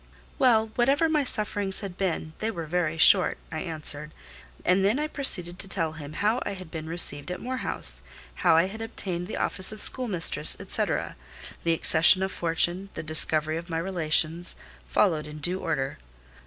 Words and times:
"Well, 0.39 0.71
whatever 0.77 1.07
my 1.07 1.23
sufferings 1.23 1.81
had 1.81 1.95
been, 1.95 2.33
they 2.39 2.49
were 2.49 2.65
very 2.65 2.97
short," 2.97 3.37
I 3.51 3.59
answered: 3.59 4.15
and 4.65 4.83
then 4.83 4.97
I 4.97 5.05
proceeded 5.05 5.59
to 5.59 5.67
tell 5.67 5.91
him 5.91 6.13
how 6.13 6.41
I 6.43 6.53
had 6.53 6.71
been 6.71 6.89
received 6.89 7.29
at 7.29 7.39
Moor 7.39 7.57
House; 7.57 8.01
how 8.41 8.55
I 8.55 8.63
had 8.65 8.81
obtained 8.81 9.27
the 9.27 9.37
office 9.37 9.71
of 9.71 9.79
schoolmistress, 9.79 10.57
&c. 10.67 10.83
The 11.63 11.73
accession 11.73 12.23
of 12.23 12.31
fortune, 12.31 12.89
the 12.95 13.03
discovery 13.03 13.57
of 13.57 13.69
my 13.69 13.77
relations, 13.77 14.55
followed 14.87 15.27
in 15.27 15.37
due 15.37 15.59
order. 15.59 15.99